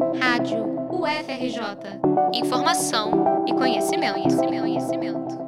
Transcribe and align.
Rádio 0.00 0.64
UFRJ. 0.90 2.00
Informação 2.32 3.44
e 3.46 3.52
conhecimento, 3.52 4.14
conhecimento, 4.14 4.60
conhecimento. 4.62 5.38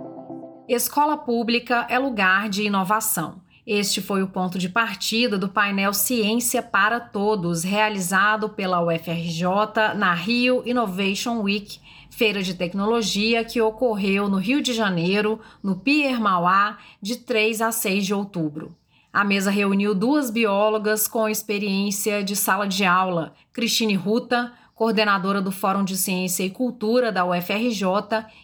Escola 0.68 1.16
pública 1.16 1.86
é 1.88 1.98
lugar 1.98 2.50
de 2.50 2.62
inovação. 2.62 3.40
Este 3.66 4.02
foi 4.02 4.22
o 4.22 4.28
ponto 4.28 4.58
de 4.58 4.68
partida 4.68 5.38
do 5.38 5.48
painel 5.48 5.94
Ciência 5.94 6.62
para 6.62 7.00
Todos, 7.00 7.64
realizado 7.64 8.50
pela 8.50 8.84
UFRJ 8.84 9.94
na 9.96 10.12
Rio 10.12 10.62
Innovation 10.66 11.40
Week, 11.40 11.80
feira 12.10 12.42
de 12.42 12.52
tecnologia 12.52 13.42
que 13.44 13.60
ocorreu 13.60 14.28
no 14.28 14.36
Rio 14.36 14.60
de 14.60 14.74
Janeiro, 14.74 15.40
no 15.62 15.76
Pier 15.76 16.20
Mauá, 16.20 16.76
de 17.00 17.16
3 17.16 17.62
a 17.62 17.72
6 17.72 18.04
de 18.04 18.12
outubro. 18.12 18.76
A 19.12 19.24
mesa 19.24 19.50
reuniu 19.50 19.94
duas 19.94 20.30
biólogas 20.30 21.06
com 21.06 21.28
experiência 21.28 22.24
de 22.24 22.34
sala 22.34 22.66
de 22.66 22.82
aula, 22.82 23.34
Cristine 23.52 23.94
Ruta, 23.94 24.50
coordenadora 24.74 25.42
do 25.42 25.52
Fórum 25.52 25.84
de 25.84 25.98
Ciência 25.98 26.44
e 26.44 26.48
Cultura 26.48 27.12
da 27.12 27.22
UFRJ, 27.22 27.84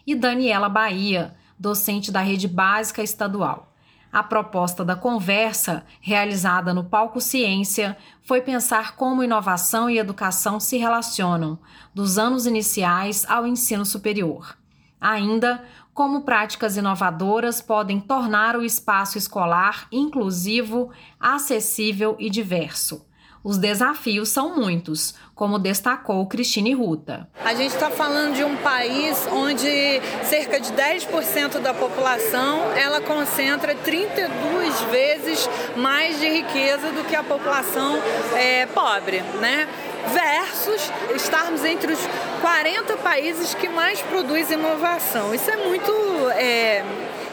e 0.07 0.15
Daniela 0.15 0.69
Bahia, 0.69 1.34
docente 1.59 2.12
da 2.12 2.20
Rede 2.20 2.46
Básica 2.46 3.02
Estadual. 3.02 3.74
A 4.12 4.23
proposta 4.23 4.84
da 4.84 4.95
conversa, 4.95 5.87
realizada 6.02 6.74
no 6.74 6.85
Palco 6.85 7.19
Ciência, 7.19 7.96
foi 8.23 8.43
pensar 8.43 8.95
como 8.95 9.24
inovação 9.24 9.88
e 9.88 9.96
educação 9.96 10.60
se 10.60 10.77
relacionam, 10.77 11.59
dos 11.95 12.19
anos 12.19 12.45
iniciais 12.45 13.24
ao 13.27 13.46
ensino 13.46 13.87
superior. 13.87 14.58
Ainda, 15.01 15.65
como 15.95 16.23
práticas 16.23 16.77
inovadoras 16.77 17.61
podem 17.61 18.01
tornar 18.01 18.57
o 18.57 18.65
espaço 18.65 19.19
escolar 19.19 19.88
inclusivo, 19.91 20.91
acessível 21.19 22.16
e 22.19 22.30
diverso. 22.30 23.09
Os 23.43 23.57
desafios 23.57 24.29
são 24.29 24.57
muitos, 24.57 25.15
como 25.34 25.59
destacou 25.59 26.27
Cristine 26.27 26.74
Ruta. 26.74 27.29
A 27.45 27.55
gente 27.55 27.73
está 27.73 27.88
falando 27.88 28.34
de 28.34 28.43
um 28.43 28.57
país 28.57 29.27
onde 29.30 30.01
cerca 30.24 30.60
de 30.60 30.73
10% 30.73 31.60
da 31.60 31.73
população 31.73 32.73
ela 32.73 33.01
concentra 33.01 33.74
32 33.74 34.80
vezes 34.91 35.49
mais 35.76 36.19
de 36.19 36.29
riqueza 36.29 36.91
do 36.91 37.04
que 37.04 37.15
a 37.15 37.23
população 37.23 37.96
é, 38.37 38.66
pobre, 38.66 39.23
né? 39.41 39.69
Versus 40.07 40.91
estarmos 41.15 41.65
entre 41.65 41.93
os 41.93 42.01
40 42.41 42.96
países 42.99 43.54
que 43.54 43.68
mais 43.68 44.01
produzem 44.02 44.59
inovação. 44.59 45.35
Isso 45.35 45.51
é 45.51 45.57
muito. 45.57 45.93
É, 46.37 46.85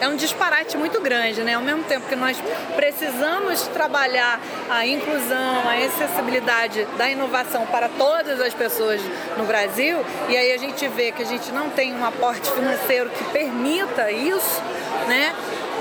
é 0.02 0.08
um 0.09 0.16
disparate 0.16 0.77
muito 0.77 0.99
grande, 0.99 1.41
né? 1.41 1.53
Ao 1.53 1.61
mesmo 1.61 1.83
tempo 1.83 2.08
que 2.08 2.16
nós 2.16 2.38
precisamos 2.75 3.61
trabalhar 3.67 4.39
a 4.69 4.86
inclusão, 4.86 5.63
a 5.67 5.86
acessibilidade 5.86 6.86
da 6.97 7.09
inovação 7.09 7.66
para 7.67 7.88
todas 7.88 8.41
as 8.41 8.53
pessoas 8.53 9.02
no 9.38 9.45
Brasil, 9.45 10.03
e 10.27 10.36
aí 10.36 10.52
a 10.52 10.58
gente 10.58 10.86
vê 10.89 11.11
que 11.11 11.23
a 11.23 11.25
gente 11.25 11.52
não 11.52 11.69
tem 11.69 11.93
um 11.93 12.05
aporte 12.05 12.52
financeiro 12.52 13.09
que 13.09 13.23
permita 13.25 14.11
isso, 14.11 14.61
né? 15.08 15.33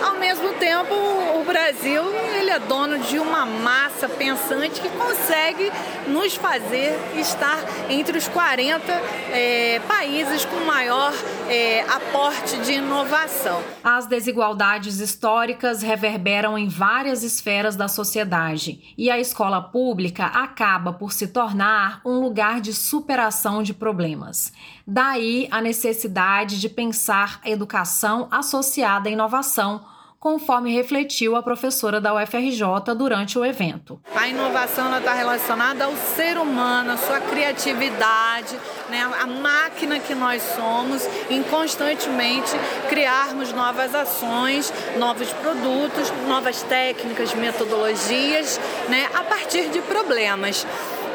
Ao 0.04 0.18
mesmo 0.18 0.52
tempo, 0.54 0.94
o 1.40 1.44
Brasil 1.44 2.02
ele 2.38 2.50
é 2.50 2.58
dono 2.58 2.98
de 2.98 3.18
uma 3.18 3.46
massa 3.46 4.06
pensante 4.06 4.78
que 4.78 4.90
consegue 4.90 5.72
nos 6.06 6.34
fazer 6.34 6.94
estar 7.16 7.58
entre 7.88 8.18
os 8.18 8.28
40 8.28 8.92
é, 9.32 9.80
países 9.88 10.44
com 10.44 10.62
maior 10.66 11.10
é, 11.48 11.80
aporte 11.88 12.58
de 12.58 12.72
inovação. 12.72 13.62
As 13.82 14.06
desigualdades 14.06 15.00
históricas 15.00 15.80
reverberam 15.80 16.58
em 16.58 16.68
várias 16.68 17.22
esferas 17.22 17.74
da 17.74 17.88
sociedade 17.88 18.94
e 18.98 19.10
a 19.10 19.18
escola 19.18 19.62
pública 19.62 20.26
acaba 20.26 20.92
por 20.92 21.14
se 21.14 21.28
tornar 21.28 22.02
um 22.04 22.20
lugar 22.20 22.60
de 22.60 22.74
superação 22.74 23.62
de 23.62 23.72
problemas. 23.72 24.52
Daí 24.86 25.48
a 25.50 25.62
necessidade 25.62 26.60
de 26.60 26.68
pensar 26.68 27.40
a 27.42 27.48
educação 27.48 28.28
associada 28.30 29.08
à 29.08 29.12
inovação 29.12 29.93
conforme 30.24 30.72
refletiu 30.72 31.36
a 31.36 31.42
professora 31.42 32.00
da 32.00 32.14
UFRJ 32.14 32.94
durante 32.96 33.38
o 33.38 33.44
evento. 33.44 34.00
A 34.16 34.26
inovação 34.26 34.96
está 34.96 35.12
relacionada 35.12 35.84
ao 35.84 35.94
ser 36.16 36.38
humano, 36.38 36.92
à 36.92 36.96
sua 36.96 37.20
criatividade, 37.20 38.58
né, 38.88 39.06
a 39.20 39.26
máquina 39.26 39.98
que 39.98 40.14
nós 40.14 40.40
somos 40.56 41.06
em 41.28 41.42
constantemente 41.42 42.52
criarmos 42.88 43.52
novas 43.52 43.94
ações, 43.94 44.72
novos 44.96 45.30
produtos, 45.30 46.10
novas 46.26 46.62
técnicas, 46.62 47.34
metodologias, 47.34 48.58
né, 48.88 49.06
a 49.14 49.24
partir 49.24 49.68
de 49.68 49.82
problemas. 49.82 50.66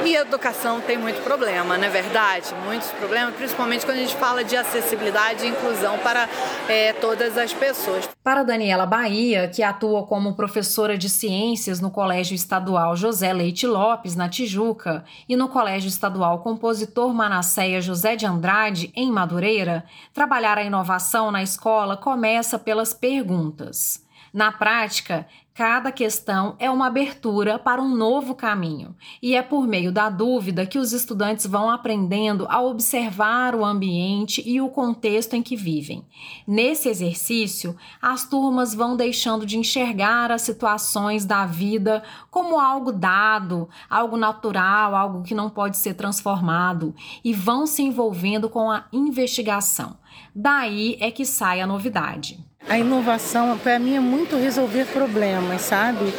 E 0.05 0.15
a 0.15 0.21
educação 0.21 0.79
tem 0.79 0.97
muito 0.97 1.21
problema, 1.23 1.77
não 1.77 1.83
é 1.83 1.89
verdade? 1.89 2.53
Muitos 2.65 2.89
problemas, 2.91 3.35
principalmente 3.35 3.85
quando 3.85 3.97
a 3.97 4.01
gente 4.01 4.15
fala 4.15 4.43
de 4.43 4.55
acessibilidade 4.55 5.45
e 5.45 5.49
inclusão 5.49 5.97
para 5.99 6.27
é, 6.69 6.93
todas 6.93 7.37
as 7.37 7.53
pessoas. 7.53 8.09
Para 8.23 8.43
Daniela 8.43 8.85
Bahia, 8.85 9.49
que 9.49 9.61
atua 9.61 10.05
como 10.07 10.35
professora 10.35 10.97
de 10.97 11.09
ciências 11.09 11.81
no 11.81 11.91
Colégio 11.91 12.33
Estadual 12.33 12.95
José 12.95 13.33
Leite 13.33 13.67
Lopes, 13.67 14.15
na 14.15 14.29
Tijuca, 14.29 15.03
e 15.27 15.35
no 15.35 15.49
Colégio 15.49 15.89
Estadual 15.89 16.39
Compositor 16.39 17.13
Manasseia 17.13 17.81
José 17.81 18.15
de 18.15 18.25
Andrade, 18.25 18.91
em 18.95 19.11
Madureira, 19.11 19.83
trabalhar 20.13 20.57
a 20.57 20.63
inovação 20.63 21.29
na 21.29 21.43
escola 21.43 21.97
começa 21.97 22.57
pelas 22.57 22.93
perguntas. 22.93 24.01
Na 24.33 24.51
prática, 24.51 25.25
cada 25.59 25.91
questão 25.91 26.55
é 26.57 26.71
uma 26.71 26.87
abertura 26.87 27.59
para 27.59 27.81
um 27.81 27.93
novo 27.93 28.33
caminho, 28.33 28.95
e 29.21 29.35
é 29.35 29.41
por 29.41 29.67
meio 29.67 29.91
da 29.91 30.09
dúvida 30.09 30.65
que 30.65 30.79
os 30.79 30.93
estudantes 30.93 31.45
vão 31.45 31.69
aprendendo 31.69 32.47
a 32.49 32.61
observar 32.61 33.53
o 33.53 33.65
ambiente 33.65 34.41
e 34.45 34.61
o 34.61 34.69
contexto 34.69 35.33
em 35.33 35.43
que 35.43 35.57
vivem. 35.57 36.05
Nesse 36.47 36.87
exercício, 36.87 37.75
as 38.01 38.23
turmas 38.23 38.73
vão 38.73 38.95
deixando 38.95 39.45
de 39.45 39.57
enxergar 39.57 40.31
as 40.31 40.43
situações 40.43 41.25
da 41.25 41.45
vida 41.45 42.03
como 42.31 42.57
algo 42.57 42.93
dado, 42.93 43.67
algo 43.89 44.15
natural, 44.15 44.95
algo 44.95 45.23
que 45.23 45.35
não 45.35 45.49
pode 45.49 45.75
ser 45.75 45.93
transformado, 45.93 46.95
e 47.21 47.33
vão 47.33 47.65
se 47.65 47.81
envolvendo 47.81 48.47
com 48.47 48.71
a 48.71 48.85
investigação. 48.93 49.97
Daí 50.33 50.95
é 51.01 51.11
que 51.11 51.25
sai 51.25 51.59
a 51.59 51.67
novidade. 51.67 52.48
A 52.69 52.77
inovação, 52.77 53.57
para 53.57 53.79
mim, 53.79 53.95
é 53.95 53.99
muito 53.99 54.35
resolver 54.35 54.85
problemas, 54.85 55.61
sabe? 55.61 56.13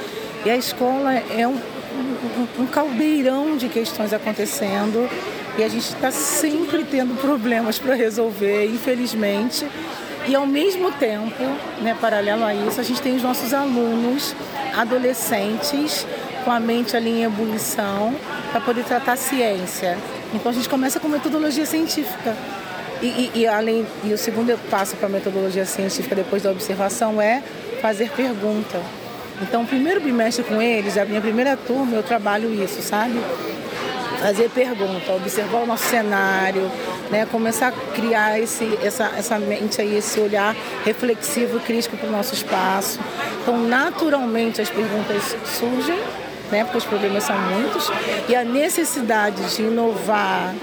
E 0.45 0.51
a 0.51 0.57
escola 0.57 1.15
é 1.15 1.47
um, 1.47 1.55
um, 1.55 2.63
um 2.63 2.67
caldeirão 2.67 3.57
de 3.57 3.69
questões 3.69 4.13
acontecendo 4.13 5.09
e 5.57 5.63
a 5.63 5.69
gente 5.69 5.85
está 5.85 6.11
sempre 6.11 6.85
tendo 6.85 7.15
problemas 7.21 7.79
para 7.79 7.95
resolver, 7.95 8.67
infelizmente. 8.67 9.65
E 10.27 10.35
ao 10.35 10.45
mesmo 10.45 10.91
tempo, 10.93 11.43
né, 11.83 11.97
paralelo 12.01 12.45
a 12.45 12.53
isso, 12.53 12.81
a 12.81 12.85
gente 12.85 13.01
tem 13.01 13.15
os 13.15 13.23
nossos 13.23 13.55
alunos, 13.55 14.35
adolescentes, 14.77 16.05
com 16.45 16.51
a 16.51 16.59
mente 16.59 16.97
ali 16.97 17.11
em 17.11 17.25
ebulição, 17.25 18.13
para 18.51 18.61
poder 18.61 18.85
tratar 18.85 19.13
a 19.13 19.17
ciência. 19.17 19.97
Então 20.35 20.51
a 20.51 20.55
gente 20.55 20.69
começa 20.69 20.99
com 20.99 21.07
metodologia 21.07 21.65
científica. 21.65 22.37
E, 23.03 23.07
e, 23.07 23.31
e, 23.35 23.47
além, 23.47 23.87
e 24.05 24.13
o 24.13 24.19
segundo 24.19 24.59
passo 24.71 24.95
para 24.97 25.07
a 25.07 25.11
metodologia 25.11 25.65
científica 25.65 26.15
depois 26.15 26.43
da 26.43 26.51
observação 26.51 27.21
é 27.21 27.43
fazer 27.81 28.11
pergunta. 28.11 28.81
Então, 29.41 29.63
o 29.63 29.67
primeiro 29.67 30.01
bimestre 30.01 30.45
com 30.45 30.61
eles, 30.61 30.99
a 30.99 31.05
minha 31.05 31.21
primeira 31.21 31.57
turma, 31.57 31.97
eu 31.97 32.03
trabalho 32.03 32.53
isso, 32.63 32.83
sabe? 32.83 33.19
Fazer 34.21 34.51
pergunta, 34.51 35.13
observar 35.13 35.63
o 35.63 35.67
nosso 35.67 35.85
cenário, 35.85 36.71
né? 37.11 37.25
começar 37.25 37.69
a 37.69 37.73
criar 37.95 38.39
esse, 38.39 38.79
essa, 38.83 39.11
essa 39.17 39.39
mente 39.39 39.81
aí, 39.81 39.97
esse 39.97 40.21
olhar 40.21 40.55
reflexivo 40.85 41.59
crítico 41.61 41.97
para 41.97 42.09
o 42.09 42.13
nosso 42.13 42.35
espaço. 42.35 43.01
Então, 43.41 43.59
naturalmente, 43.67 44.61
as 44.61 44.69
perguntas 44.69 45.35
surgem, 45.59 45.99
né? 46.53 46.65
porque 46.65 46.77
os 46.77 46.85
problemas 46.85 47.25
são 47.25 47.39
muitos, 47.39 47.91
e 48.29 48.37
a 48.37 48.45
necessidade 48.45 49.57
de 49.57 49.63
inovar, 49.63 50.55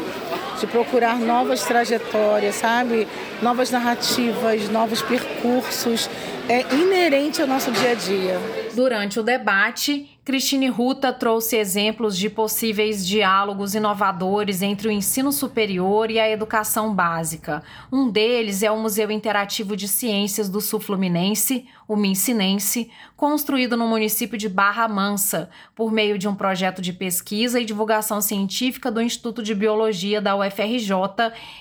de 0.59 0.67
procurar 0.67 1.19
novas 1.19 1.63
trajetórias, 1.63 2.55
sabe? 2.55 3.07
Novas 3.41 3.71
narrativas, 3.71 4.69
novos 4.69 5.01
percursos. 5.01 6.09
É 6.49 6.61
inerente 6.73 7.41
ao 7.41 7.47
nosso 7.47 7.71
dia 7.71 7.91
a 7.91 7.95
dia. 7.95 8.66
Durante 8.77 9.19
o 9.19 9.23
debate, 9.23 10.07
Cristine 10.23 10.67
Ruta 10.67 11.11
trouxe 11.11 11.57
exemplos 11.57 12.15
de 12.15 12.29
possíveis 12.29 13.07
diálogos 13.07 13.73
inovadores 13.73 14.61
entre 14.61 14.87
o 14.87 14.91
ensino 14.91 15.31
superior 15.31 16.11
e 16.11 16.19
a 16.19 16.29
educação 16.29 16.93
básica. 16.93 17.63
Um 17.91 18.07
deles 18.07 18.61
é 18.61 18.69
o 18.69 18.77
Museu 18.77 19.09
Interativo 19.09 19.75
de 19.75 19.87
Ciências 19.87 20.47
do 20.47 20.61
Sul 20.61 20.79
Fluminense, 20.79 21.65
o 21.87 21.95
Mincinense, 21.95 22.91
construído 23.15 23.75
no 23.75 23.87
município 23.87 24.37
de 24.37 24.47
Barra 24.47 24.87
Mansa, 24.87 25.49
por 25.73 25.91
meio 25.91 26.19
de 26.19 26.27
um 26.27 26.35
projeto 26.35 26.79
de 26.79 26.93
pesquisa 26.93 27.59
e 27.59 27.65
divulgação 27.65 28.21
científica 28.21 28.91
do 28.91 29.01
Instituto 29.01 29.41
de 29.41 29.55
Biologia 29.55 30.21
da 30.21 30.35
UFRJ, 30.35 30.91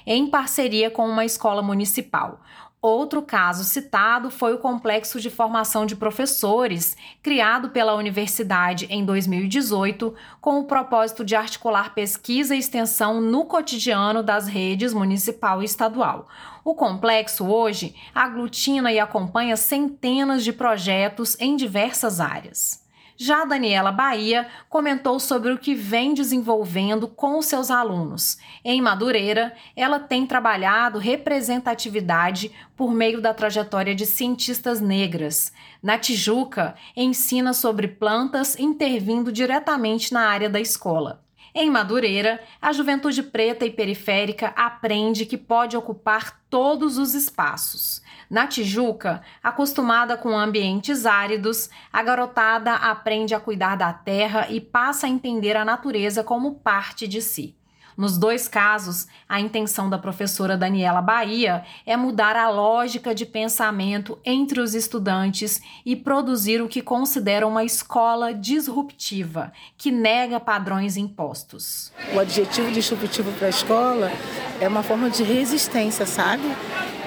em 0.06 0.26
parceria 0.26 0.90
com 0.90 1.08
uma 1.08 1.24
escola 1.24 1.62
municipal. 1.62 2.42
Outro 2.86 3.20
caso 3.20 3.64
citado 3.64 4.30
foi 4.30 4.54
o 4.54 4.58
Complexo 4.58 5.20
de 5.20 5.28
Formação 5.28 5.84
de 5.84 5.96
Professores, 5.96 6.96
criado 7.20 7.70
pela 7.70 7.96
universidade 7.96 8.86
em 8.88 9.04
2018, 9.04 10.14
com 10.40 10.60
o 10.60 10.66
propósito 10.66 11.24
de 11.24 11.34
articular 11.34 11.94
pesquisa 11.94 12.54
e 12.54 12.60
extensão 12.60 13.20
no 13.20 13.44
cotidiano 13.44 14.22
das 14.22 14.46
redes 14.46 14.94
municipal 14.94 15.62
e 15.62 15.64
estadual. 15.64 16.28
O 16.64 16.76
complexo 16.76 17.44
hoje 17.48 17.92
aglutina 18.14 18.92
e 18.92 19.00
acompanha 19.00 19.56
centenas 19.56 20.44
de 20.44 20.52
projetos 20.52 21.36
em 21.40 21.56
diversas 21.56 22.20
áreas. 22.20 22.85
Já 23.18 23.44
Daniela 23.44 23.90
Bahia 23.90 24.46
comentou 24.68 25.18
sobre 25.18 25.50
o 25.52 25.58
que 25.58 25.74
vem 25.74 26.12
desenvolvendo 26.12 27.08
com 27.08 27.40
seus 27.40 27.70
alunos. 27.70 28.36
Em 28.62 28.80
Madureira, 28.80 29.54
ela 29.74 29.98
tem 29.98 30.26
trabalhado 30.26 30.98
representatividade 30.98 32.52
por 32.76 32.92
meio 32.92 33.20
da 33.20 33.32
trajetória 33.32 33.94
de 33.94 34.04
cientistas 34.04 34.80
negras. 34.80 35.52
Na 35.82 35.96
Tijuca, 35.98 36.74
ensina 36.94 37.54
sobre 37.54 37.88
plantas 37.88 38.58
intervindo 38.58 39.32
diretamente 39.32 40.12
na 40.12 40.28
área 40.28 40.50
da 40.50 40.60
escola. 40.60 41.25
Em 41.58 41.70
Madureira, 41.70 42.38
a 42.60 42.70
juventude 42.70 43.22
preta 43.22 43.64
e 43.64 43.70
periférica 43.70 44.48
aprende 44.48 45.24
que 45.24 45.38
pode 45.38 45.74
ocupar 45.74 46.42
todos 46.50 46.98
os 46.98 47.14
espaços. 47.14 48.02
Na 48.28 48.46
Tijuca, 48.46 49.22
acostumada 49.42 50.18
com 50.18 50.36
ambientes 50.36 51.06
áridos, 51.06 51.70
a 51.90 52.02
garotada 52.02 52.74
aprende 52.74 53.34
a 53.34 53.40
cuidar 53.40 53.74
da 53.74 53.90
terra 53.90 54.48
e 54.50 54.60
passa 54.60 55.06
a 55.06 55.08
entender 55.08 55.56
a 55.56 55.64
natureza 55.64 56.22
como 56.22 56.56
parte 56.56 57.08
de 57.08 57.22
si. 57.22 57.56
Nos 57.96 58.18
dois 58.18 58.46
casos, 58.46 59.06
a 59.26 59.40
intenção 59.40 59.88
da 59.88 59.96
professora 59.96 60.56
Daniela 60.56 61.00
Bahia 61.00 61.64
é 61.86 61.96
mudar 61.96 62.36
a 62.36 62.50
lógica 62.50 63.14
de 63.14 63.24
pensamento 63.24 64.18
entre 64.22 64.60
os 64.60 64.74
estudantes 64.74 65.62
e 65.84 65.96
produzir 65.96 66.60
o 66.60 66.68
que 66.68 66.82
considera 66.82 67.46
uma 67.46 67.64
escola 67.64 68.34
disruptiva, 68.34 69.50
que 69.78 69.90
nega 69.90 70.38
padrões 70.38 70.98
impostos. 70.98 71.90
O 72.14 72.20
adjetivo 72.20 72.70
disruptivo 72.70 73.32
para 73.32 73.46
a 73.46 73.50
escola 73.50 74.12
é 74.60 74.68
uma 74.68 74.82
forma 74.82 75.08
de 75.08 75.22
resistência, 75.22 76.04
sabe? 76.04 76.44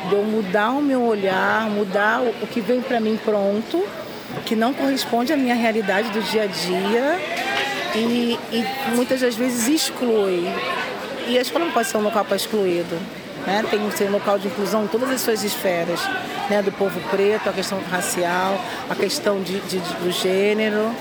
De 0.10 0.16
eu 0.16 0.24
mudar 0.24 0.72
o 0.72 0.82
meu 0.82 1.04
olhar, 1.04 1.70
mudar 1.70 2.22
o 2.22 2.48
que 2.48 2.62
vem 2.62 2.82
para 2.82 3.00
mim 3.00 3.20
pronto, 3.24 3.88
que 4.46 4.56
não 4.56 4.74
corresponde 4.74 5.32
à 5.32 5.38
minha 5.38 5.56
realidade 5.56 6.10
do 6.10 6.22
dia 6.24 6.44
a 6.44 6.48
dia 6.48 7.20
e, 7.96 8.40
e 8.52 8.96
muitas 8.96 9.22
das 9.22 9.36
vezes 9.36 9.68
exclui 9.68 10.48
e 11.30 11.38
a 11.38 11.42
escola 11.42 11.66
não 11.66 11.72
pode 11.72 11.88
ser 11.88 11.98
um 11.98 12.02
local 12.02 12.26
para 12.26 12.36
excluído. 12.36 12.98
Né? 13.46 13.64
Tem 13.70 13.80
que 13.80 13.98
ser 13.98 14.10
um 14.10 14.12
local 14.12 14.38
de 14.38 14.48
inclusão 14.48 14.84
em 14.84 14.88
todas 14.88 15.10
as 15.10 15.22
suas 15.22 15.44
esferas, 15.44 16.02
né? 16.50 16.62
do 16.62 16.72
povo 16.72 17.00
preto, 17.10 17.50
a 17.50 17.54
questão 17.54 17.80
racial, 17.90 18.60
a 18.90 18.96
questão 18.96 19.42
de, 19.42 19.60
de, 19.62 19.78
do 19.78 20.12
gênero, 20.12 20.94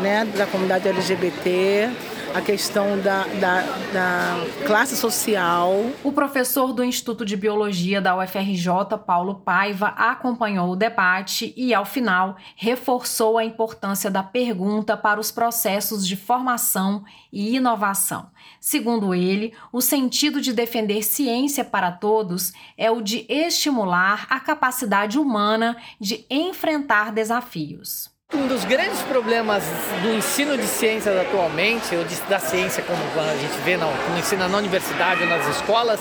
né? 0.00 0.26
da 0.36 0.46
comunidade 0.46 0.88
LGBT 0.88 1.90
a 2.36 2.42
questão 2.42 3.00
da, 3.00 3.24
da, 3.40 3.62
da, 3.94 4.66
classe 4.66 4.94
social. 4.94 5.72
O 6.04 6.12
professor 6.12 6.74
do 6.74 6.84
Instituto 6.84 7.24
de 7.24 7.34
Biologia 7.34 7.98
da 7.98 8.14
UFRJ, 8.14 8.98
Paulo 9.06 9.36
Paiva, 9.36 9.86
acompanhou 9.96 10.70
o 10.70 10.76
debate 10.76 11.54
e, 11.56 11.72
ao 11.72 11.86
final, 11.86 12.36
reforçou 12.54 13.38
a 13.38 13.44
importância 13.44 14.10
da 14.10 14.22
pergunta 14.22 14.98
para 14.98 15.18
os 15.18 15.32
processos 15.32 16.06
de 16.06 16.14
formação 16.14 17.02
e 17.32 17.56
inovação. 17.56 18.30
Segundo 18.60 19.14
ele, 19.14 19.54
o 19.72 19.80
sentido 19.80 20.38
de 20.38 20.52
defender 20.52 21.02
ciência 21.04 21.64
para 21.64 21.90
todos 21.90 22.52
é 22.76 22.90
o 22.90 23.00
de 23.00 23.24
estimular 23.30 24.26
a 24.28 24.38
capacidade 24.38 25.18
humana 25.18 25.74
de 25.98 26.26
enfrentar 26.28 27.12
desafios. 27.12 28.14
Um 28.34 28.48
dos 28.48 28.64
grandes 28.64 29.00
problemas 29.02 29.62
do 30.02 30.12
ensino 30.12 30.58
de 30.58 30.66
ciências 30.66 31.16
atualmente, 31.16 31.94
ou 31.94 32.02
de, 32.02 32.16
da 32.22 32.40
ciência 32.40 32.82
como 32.82 32.98
a 33.20 33.36
gente 33.36 33.56
vê 33.64 33.76
no, 33.76 33.86
no 33.86 34.18
ensino 34.18 34.48
na 34.48 34.58
universidade 34.58 35.22
ou 35.22 35.28
nas 35.28 35.46
escolas, 35.46 36.00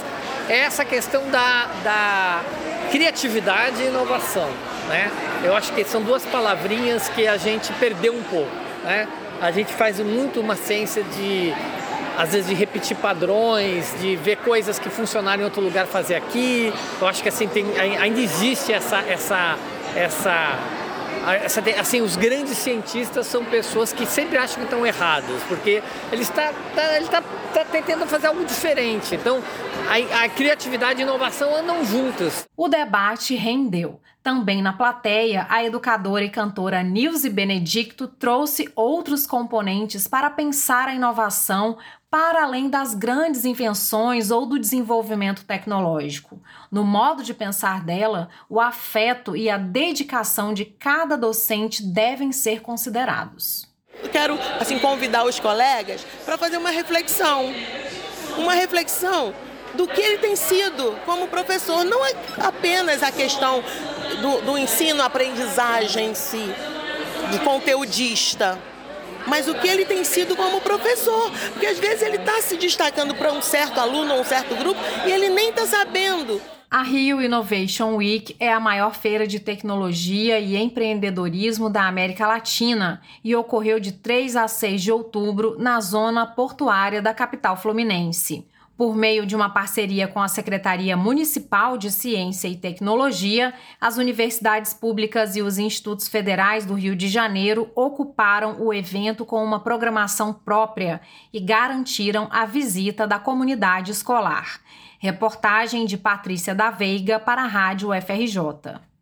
é 0.50 0.62
essa 0.62 0.84
questão 0.84 1.30
da, 1.30 1.70
da 1.84 2.42
criatividade 2.90 3.80
e 3.84 3.90
inovação. 3.90 4.50
Né? 4.88 5.12
Eu 5.44 5.56
acho 5.56 5.72
que 5.74 5.84
são 5.84 6.02
duas 6.02 6.26
palavrinhas 6.26 7.08
que 7.10 7.28
a 7.28 7.38
gente 7.38 7.72
perdeu 7.74 8.16
um 8.16 8.24
pouco. 8.24 8.50
Né? 8.84 9.08
A 9.40 9.52
gente 9.52 9.72
faz 9.72 10.00
muito 10.00 10.40
uma 10.40 10.56
ciência 10.56 11.04
de, 11.04 11.54
às 12.18 12.32
vezes, 12.32 12.48
de 12.48 12.56
repetir 12.56 12.98
padrões, 12.98 13.94
de 14.02 14.16
ver 14.16 14.38
coisas 14.38 14.80
que 14.80 14.90
funcionaram 14.90 15.44
em 15.44 15.46
outro 15.46 15.62
lugar 15.62 15.86
fazer 15.86 16.16
aqui. 16.16 16.74
Eu 17.00 17.08
acho 17.08 17.22
que 17.22 17.30
assim, 17.30 17.48
tem, 17.48 17.68
ainda 17.78 18.20
existe 18.20 18.74
essa, 18.74 18.98
essa, 19.08 19.60
essa 19.96 20.75
assim, 21.80 22.02
os 22.02 22.16
grandes 22.16 22.58
cientistas 22.58 23.26
são 23.28 23.44
pessoas 23.44 23.92
que 23.92 24.06
sempre 24.06 24.38
acham 24.38 24.58
que 24.58 24.64
estão 24.64 24.86
errados, 24.86 25.42
porque 25.48 25.82
ele 26.12 26.22
está, 26.22 26.54
tá, 26.76 26.96
ele 26.96 27.06
está 27.06 27.22
tá 27.22 27.66
tentando 27.66 28.06
fazer 28.06 28.28
algo 28.28 28.46
diferente. 28.46 29.16
Então, 29.16 29.42
a, 29.90 30.24
a 30.24 30.30
criatividade 30.30 31.00
e 31.00 31.04
a 31.04 31.08
inovação 31.08 31.56
andam 31.56 31.84
juntas. 31.84 32.48
O 32.56 32.68
debate 32.68 33.36
rendeu. 33.36 34.00
Também 34.26 34.60
na 34.60 34.74
plateia, 34.74 35.46
a 35.52 35.64
educadora 35.64 36.24
e 36.24 36.32
cantora 36.32 36.82
Nilce 36.82 37.30
Benedicto 37.30 38.08
trouxe 38.08 38.72
outros 38.76 39.28
componentes 39.28 40.08
para 40.08 40.32
pensar 40.32 40.88
a 40.88 40.96
inovação 40.96 41.78
para 42.10 42.42
além 42.42 42.68
das 42.68 42.96
grandes 42.96 43.46
invenções 43.46 44.32
ou 44.32 44.48
do 44.48 44.58
desenvolvimento 44.58 45.46
tecnológico. 45.46 46.42
No 46.72 46.84
modo 46.84 47.22
de 47.22 47.36
pensar 47.36 47.84
dela, 47.84 48.28
o 48.50 48.60
afeto 48.60 49.36
e 49.38 49.48
a 49.48 49.60
dedicação 49.60 50.56
de 50.56 50.66
cada 50.66 51.16
docente 51.16 51.84
devem 51.86 52.32
ser 52.32 52.64
considerados. 52.64 53.72
Eu 54.02 54.10
quero 54.10 54.40
assim 54.60 54.80
convidar 54.80 55.24
os 55.24 55.40
colegas 55.40 56.04
para 56.26 56.36
fazer 56.36 56.58
uma 56.58 56.72
reflexão. 56.72 57.54
Uma 58.40 58.56
reflexão 58.56 59.36
do 59.76 59.86
que 59.88 60.02
ele 60.02 60.18
tem 60.18 60.36
sido 60.36 60.98
como 61.06 61.28
professor, 61.28 61.84
não 61.84 62.04
é 62.06 62.14
apenas 62.40 63.04
a 63.04 63.12
questão 63.12 63.64
do, 64.26 64.42
do 64.42 64.58
ensino, 64.58 65.04
aprendizagem 65.04 66.10
em 66.10 66.16
si, 66.16 66.50
de 67.32 67.40
conteudista, 67.42 68.58
mas 69.28 69.48
o 69.48 69.54
que 69.54 69.68
ele 69.68 69.86
tem 69.86 70.04
sido 70.04 70.36
como 70.36 70.62
professor. 70.62 71.32
Porque 71.52 71.68
às 71.68 71.78
vezes 71.78 72.02
ele 72.02 72.18
está 72.18 72.42
se 72.42 72.58
destacando 72.58 73.14
para 73.14 73.32
um 73.32 73.42
certo 73.42 73.80
aluno 73.80 74.16
ou 74.16 74.22
um 74.22 74.24
certo 74.24 74.56
grupo 74.56 74.80
e 75.06 75.12
ele 75.12 75.30
nem 75.30 75.50
está 75.50 75.68
sabendo. 75.68 76.42
A 76.70 76.82
Rio 76.82 77.22
Innovation 77.22 77.96
Week 77.96 78.36
é 78.40 78.52
a 78.52 78.60
maior 78.60 78.96
feira 78.96 79.28
de 79.28 79.40
tecnologia 79.40 80.40
e 80.40 80.58
empreendedorismo 80.58 81.70
da 81.70 81.88
América 81.88 82.28
Latina 82.28 83.02
e 83.24 83.36
ocorreu 83.36 83.80
de 83.80 83.92
3 83.92 84.36
a 84.36 84.48
6 84.48 84.82
de 84.82 84.92
outubro 84.92 85.56
na 85.60 85.80
zona 85.80 86.26
portuária 86.26 87.02
da 87.02 87.14
capital 87.14 87.56
fluminense. 87.56 88.46
Por 88.78 88.94
meio 88.94 89.26
de 89.26 89.38
uma 89.38 89.50
parceria 89.50 90.06
com 90.06 90.22
a 90.22 90.28
Secretaria 90.28 90.98
Municipal 90.98 91.78
de 91.78 91.90
Ciência 91.90 92.50
e 92.50 92.58
Tecnologia, 92.58 93.54
as 93.80 93.96
universidades 93.96 94.74
públicas 94.74 95.38
e 95.38 95.42
os 95.42 95.58
institutos 95.58 96.10
federais 96.10 96.66
do 96.66 96.74
Rio 96.74 96.94
de 96.94 97.08
Janeiro 97.08 97.72
ocuparam 97.74 98.62
o 98.62 98.74
evento 98.74 99.26
com 99.26 99.42
uma 99.42 99.62
programação 99.62 100.34
própria 100.34 101.00
e 101.32 101.40
garantiram 101.40 102.28
a 102.30 102.46
visita 102.46 103.08
da 103.08 103.18
comunidade 103.18 103.92
escolar. 103.92 104.60
Reportagem 105.00 105.86
de 105.86 105.98
Patrícia 105.98 106.54
da 106.54 106.70
Veiga 106.70 107.18
para 107.18 107.44
a 107.44 107.48
Rádio 107.48 107.90
FRJ. 108.02 108.95